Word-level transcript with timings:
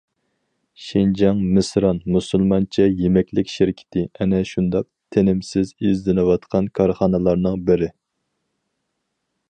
شىنجاڭ‹‹ 0.83 1.41
مىسران›› 1.57 1.99
مۇسۇلمانچە 2.15 2.87
يېمەكلىك 3.03 3.51
شىركىتى 3.57 4.05
ئەنە 4.17 4.39
شۇنداق 4.53 4.89
تىنىمسىز 5.17 5.75
ئىزدىنىۋاتقان 5.75 6.73
كارخانىلارنىڭ 6.81 7.63
بىرى. 7.71 7.91